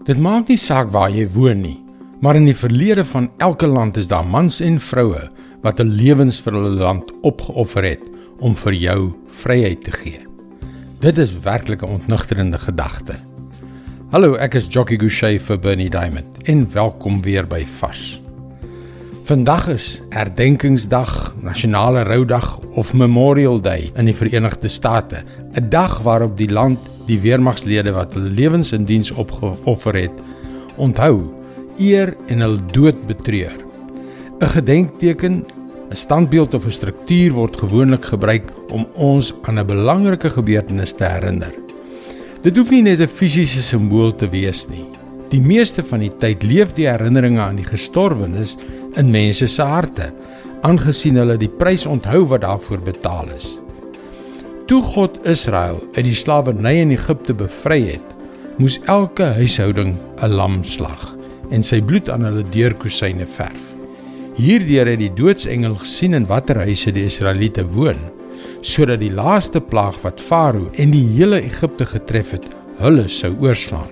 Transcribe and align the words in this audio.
Dit 0.00 0.16
maak 0.16 0.48
nie 0.48 0.56
saak 0.56 0.88
waar 0.94 1.10
jy 1.12 1.26
woon 1.28 1.58
nie, 1.60 1.76
maar 2.24 2.38
in 2.38 2.46
die 2.48 2.56
verlede 2.56 3.02
van 3.04 3.26
elke 3.44 3.68
land 3.68 3.98
is 4.00 4.08
daar 4.08 4.24
mans 4.24 4.62
en 4.64 4.78
vroue 4.80 5.26
wat 5.60 5.82
hul 5.82 5.90
lewens 5.92 6.38
vir 6.40 6.56
hulle 6.56 6.78
land 6.78 7.10
opgeoffer 7.28 7.84
het 7.84 8.06
om 8.40 8.54
vir 8.62 8.78
jou 8.80 9.00
vryheid 9.42 9.82
te 9.84 9.92
gee. 9.92 10.22
Dit 11.04 11.20
is 11.20 11.36
werklik 11.44 11.84
'n 11.84 12.00
ontnugterende 12.00 12.58
gedagte. 12.58 13.18
Hallo, 14.10 14.34
ek 14.40 14.54
is 14.54 14.72
Jockey 14.72 14.96
Gouchee 14.96 15.38
vir 15.38 15.58
Bernie 15.58 15.90
Diamond 15.90 16.48
en 16.48 16.66
welkom 16.72 17.20
weer 17.22 17.46
by 17.46 17.66
Vars. 17.66 18.20
Vandag 19.24 19.68
is 19.68 20.02
Herdenkingsdag, 20.10 21.34
Nasionale 21.42 22.02
Roudag 22.02 22.58
of 22.74 22.94
Memorial 22.94 23.60
Day 23.60 23.92
in 23.94 24.06
die 24.06 24.16
Verenigde 24.16 24.68
State, 24.68 25.24
'n 25.54 25.68
dag 25.68 26.00
waarop 26.02 26.36
die 26.36 26.50
land 26.50 26.78
die 27.06 27.18
weermagslede 27.20 27.92
wat 27.92 28.14
hulle 28.14 28.30
lewens 28.30 28.72
in 28.72 28.84
diens 28.84 29.10
opgeoffer 29.10 29.94
het, 29.94 30.22
onthou, 30.76 31.22
eer 31.78 32.14
en 32.28 32.44
hul 32.44 32.58
dood 32.72 33.06
betreur. 33.06 33.56
'n 34.40 34.48
Gedenkteken, 34.48 35.44
'n 35.90 35.96
standbeeld 35.96 36.54
of 36.54 36.66
'n 36.66 36.70
struktuur 36.70 37.32
word 37.32 37.56
gewoonlik 37.56 38.04
gebruik 38.04 38.52
om 38.70 38.86
ons 38.94 39.34
aan 39.42 39.58
'n 39.58 39.66
belangrike 39.66 40.30
gebeurtenis 40.30 40.92
te 40.92 41.04
herinner. 41.04 41.52
Dit 42.42 42.56
hoef 42.56 42.70
nie 42.70 42.82
net 42.82 43.00
'n 43.00 43.06
fisiese 43.06 43.62
simbool 43.62 44.14
te 44.16 44.28
wees 44.28 44.68
nie. 44.68 44.84
Die 45.28 45.40
meeste 45.40 45.84
van 45.84 46.00
die 46.00 46.16
tyd 46.18 46.42
leef 46.42 46.72
die 46.72 46.88
herinneringe 46.88 47.40
aan 47.40 47.56
die 47.56 47.68
gestorwenes 47.68 48.56
in 48.96 49.10
mense 49.10 49.46
se 49.46 49.62
harte, 49.62 50.12
aangesien 50.62 51.16
hulle 51.16 51.36
die 51.36 51.48
prys 51.48 51.86
onthou 51.86 52.24
wat 52.26 52.40
daarvoor 52.40 52.80
betaal 52.80 53.28
is. 53.36 53.60
Toe 54.70 54.84
God 54.86 55.16
Israel 55.26 55.80
uit 55.96 56.04
die 56.06 56.14
slawerny 56.14 56.76
in 56.78 56.92
Egipte 56.94 57.34
bevry 57.34 57.80
het, 57.88 58.10
moes 58.62 58.76
elke 58.92 59.32
huishouding 59.34 59.96
'n 60.22 60.30
lam 60.30 60.60
slag 60.62 61.16
en 61.50 61.64
sy 61.66 61.80
bloed 61.82 62.06
aan 62.06 62.22
hulle 62.22 62.44
deurkusyne 62.54 63.26
verf. 63.26 63.64
Hierdeur 64.36 64.86
het 64.86 65.00
die 65.02 65.10
doodsengel 65.10 65.74
gesien 65.74 66.14
in 66.14 66.28
watter 66.30 66.62
huise 66.62 66.94
die 66.94 67.04
Israeliete 67.10 67.66
woon, 67.66 67.98
sodat 68.62 69.02
die 69.02 69.10
laaste 69.10 69.60
plaag 69.60 69.98
wat 70.04 70.22
Farao 70.22 70.70
en 70.78 70.94
die 70.94 71.06
hele 71.18 71.42
Egipte 71.42 71.86
getref 71.86 72.30
het, 72.30 72.46
hulle 72.78 73.08
sou 73.08 73.34
oorslaan. 73.42 73.90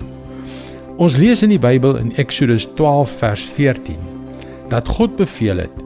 Ons 0.96 1.16
lees 1.16 1.42
in 1.42 1.50
die 1.50 1.58
Bybel 1.58 1.96
in 1.96 2.14
Eksodus 2.14 2.68
12 2.78 3.18
vers 3.18 3.50
14 3.50 3.98
dat 4.70 4.88
God 4.88 5.16
beveel 5.16 5.58
het: 5.58 5.84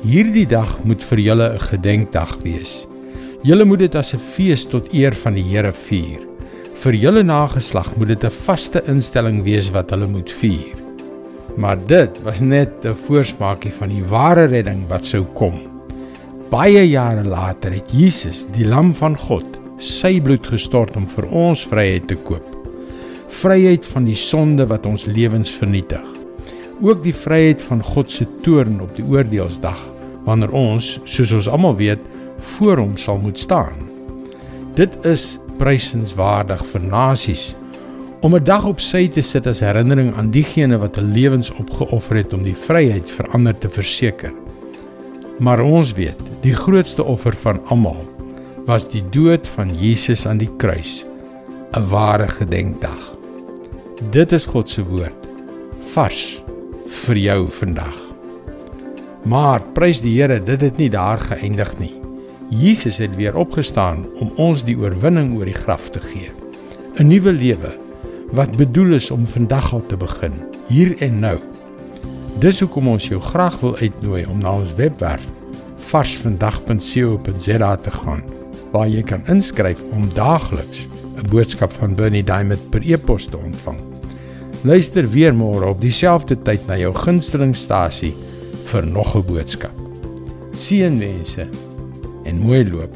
Hierdie 0.00 0.48
dag 0.48 0.84
moet 0.84 1.04
vir 1.04 1.18
julle 1.18 1.52
'n 1.52 1.60
gedenkdag 1.60 2.38
wees. 2.42 2.86
Julle 3.44 3.64
moet 3.68 3.82
dit 3.84 3.94
as 3.94 4.14
'n 4.14 4.18
fees 4.18 4.64
tot 4.64 4.88
eer 4.92 5.12
van 5.12 5.34
die 5.34 5.42
Here 5.42 5.72
vier. 5.72 6.20
Vir 6.74 6.92
julle 6.92 7.22
nageslag 7.22 7.96
moet 7.96 8.08
dit 8.08 8.24
'n 8.24 8.30
vaste 8.30 8.82
instelling 8.86 9.44
wees 9.44 9.70
wat 9.70 9.90
hulle 9.90 10.06
moet 10.06 10.30
vier. 10.30 10.74
Maar 11.56 11.76
dit 11.86 12.22
was 12.22 12.40
net 12.40 12.84
'n 12.84 12.94
voorsmaakie 12.94 13.72
van 13.72 13.88
die 13.88 14.04
ware 14.04 14.46
redding 14.46 14.88
wat 14.88 15.04
sou 15.04 15.24
kom. 15.34 15.54
Baie 16.50 16.88
jare 16.88 17.24
later 17.24 17.72
het 17.72 17.90
Jesus, 17.92 18.46
die 18.52 18.64
lam 18.64 18.94
van 18.94 19.16
God, 19.16 19.58
sy 19.78 20.20
bloed 20.20 20.46
gestort 20.46 20.96
om 20.96 21.06
vir 21.06 21.26
ons 21.30 21.66
vryheid 21.66 22.08
te 22.08 22.14
koop. 22.14 22.56
Vryheid 23.28 23.86
van 23.86 24.04
die 24.04 24.14
sonde 24.14 24.66
wat 24.66 24.86
ons 24.86 25.06
lewens 25.06 25.50
vernietig. 25.50 26.06
Ook 26.80 27.02
die 27.02 27.14
vryheid 27.14 27.62
van 27.62 27.82
God 27.82 28.10
se 28.10 28.26
toorn 28.42 28.80
op 28.80 28.96
die 28.96 29.04
oordeelsdag 29.04 29.78
wanneer 30.24 30.52
ons, 30.52 31.00
soos 31.04 31.32
ons 31.32 31.48
almal 31.48 31.76
weet, 31.76 32.00
voor 32.38 32.76
hom 32.76 32.96
sal 32.96 33.18
moet 33.18 33.38
staan. 33.38 33.88
Dit 34.74 34.92
is 35.04 35.38
prysenswaardig 35.58 36.64
vir 36.72 36.80
nasies 36.80 37.54
om 38.20 38.34
'n 38.34 38.44
dag 38.44 38.64
op 38.64 38.80
sy 38.80 39.08
te 39.08 39.22
sit 39.22 39.46
as 39.46 39.60
herinnering 39.60 40.14
aan 40.16 40.30
diegene 40.30 40.78
wat 40.78 40.96
hul 40.96 41.04
lewens 41.04 41.50
opgeoffer 41.50 42.16
het 42.16 42.32
om 42.32 42.42
die 42.42 42.56
vryheid 42.56 43.10
vir 43.10 43.28
ander 43.32 43.58
te 43.58 43.68
verseker. 43.68 44.32
Maar 45.38 45.60
ons 45.60 45.92
weet, 45.92 46.20
die 46.40 46.54
grootste 46.54 47.04
offer 47.04 47.36
van 47.36 47.60
almal 47.68 48.04
was 48.66 48.88
die 48.88 49.04
dood 49.10 49.46
van 49.48 49.70
Jesus 49.74 50.26
aan 50.26 50.38
die 50.38 50.50
kruis, 50.56 51.06
'n 51.76 51.88
ware 51.88 52.26
gedenkdag. 52.26 53.16
Dit 54.10 54.32
is 54.32 54.46
God 54.46 54.68
se 54.68 54.84
woord 54.84 55.28
vars 55.78 56.42
vir 56.86 57.16
jou 57.16 57.48
vandag. 57.48 57.96
Maar 59.24 59.60
prys 59.74 60.00
die 60.00 60.20
Here, 60.20 60.42
dit 60.42 60.60
het 60.60 60.76
nie 60.76 60.90
daar 60.90 61.18
geëindig 61.18 61.78
nie. 61.78 62.05
Jesus 62.48 62.98
het 63.02 63.16
weer 63.16 63.36
opgestaan 63.36 64.04
om 64.22 64.30
ons 64.36 64.62
die 64.64 64.76
oorwinning 64.78 65.34
oor 65.34 65.48
die 65.48 65.56
graf 65.56 65.90
te 65.90 66.00
gee. 66.00 66.30
'n 66.96 67.08
Nuwe 67.08 67.32
lewe 67.32 67.74
wat 68.32 68.56
bedoel 68.56 68.92
is 68.92 69.10
om 69.10 69.26
vandag 69.26 69.72
al 69.72 69.86
te 69.86 69.96
begin, 69.96 70.32
hier 70.66 70.96
en 70.98 71.18
nou. 71.18 71.38
Dis 72.38 72.60
hoekom 72.60 72.88
ons 72.88 73.08
jou 73.08 73.20
graag 73.20 73.60
wil 73.60 73.76
uitnooi 73.76 74.26
om 74.26 74.38
na 74.38 74.52
ons 74.52 74.74
webwerf 74.74 75.28
varsvandag.co.za 75.76 77.76
te 77.76 77.90
gaan 77.90 78.22
waar 78.72 78.88
jy 78.88 79.02
kan 79.02 79.26
inskryf 79.26 79.84
om 79.92 80.08
daagliks 80.14 80.88
'n 81.16 81.28
boodskap 81.30 81.72
van 81.72 81.94
Bernie 81.94 82.24
Diamond 82.24 82.70
per 82.70 82.82
e-pos 82.82 83.26
te 83.26 83.36
ontvang. 83.36 83.78
Luister 84.62 85.10
weer 85.10 85.34
môre 85.34 85.66
op 85.66 85.80
dieselfde 85.80 86.42
tyd 86.42 86.66
na 86.66 86.76
jou 86.76 86.94
gunstelingstasie 86.94 88.14
vir 88.64 88.86
nog 88.86 89.16
'n 89.16 89.26
boodskap. 89.26 89.74
Seënwense 90.52 91.46
en 92.26 92.44
Huelva, 92.44 92.88